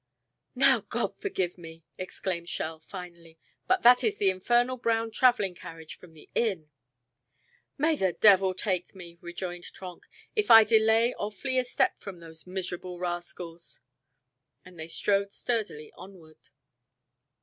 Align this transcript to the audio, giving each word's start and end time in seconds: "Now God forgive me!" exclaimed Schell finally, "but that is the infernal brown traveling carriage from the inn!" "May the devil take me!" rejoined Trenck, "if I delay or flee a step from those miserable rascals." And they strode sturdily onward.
"Now 0.55 0.79
God 0.79 1.15
forgive 1.19 1.59
me!" 1.59 1.85
exclaimed 1.95 2.49
Schell 2.49 2.79
finally, 2.79 3.37
"but 3.67 3.83
that 3.83 4.03
is 4.03 4.17
the 4.17 4.31
infernal 4.31 4.75
brown 4.77 5.11
traveling 5.11 5.53
carriage 5.53 5.93
from 5.93 6.15
the 6.15 6.27
inn!" 6.33 6.71
"May 7.77 7.95
the 7.95 8.11
devil 8.13 8.55
take 8.55 8.95
me!" 8.95 9.19
rejoined 9.21 9.65
Trenck, 9.65 10.07
"if 10.35 10.49
I 10.49 10.63
delay 10.63 11.13
or 11.13 11.31
flee 11.31 11.59
a 11.59 11.63
step 11.63 11.99
from 11.99 12.19
those 12.19 12.47
miserable 12.47 12.97
rascals." 12.97 13.79
And 14.65 14.79
they 14.79 14.87
strode 14.87 15.31
sturdily 15.31 15.91
onward. 15.95 16.49